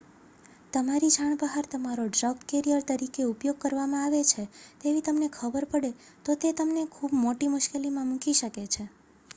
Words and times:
તમારી 0.73 1.09
જાણ 1.15 1.33
બહાર 1.41 1.67
તમારો 1.67 2.05
ડ્રગ 2.09 2.39
કેરિયર 2.47 2.81
તરીકે 2.87 3.27
ઉપયોગ 3.27 3.59
કરવામાં 3.61 4.07
આવે 4.07 4.23
છે 4.31 4.47
તેવી 4.81 5.05
તમને 5.05 5.29
ખબર 5.33 5.69
પડે 5.71 5.93
તો 6.25 6.39
તે 6.39 6.55
તમને 6.57 6.89
ખૂબ 6.91 7.17
મોટી 7.21 7.53
મુશ્કેલીમાં 7.53 8.11
મૂકી 8.11 8.37
શકે 8.37 8.69
છે 8.69 8.83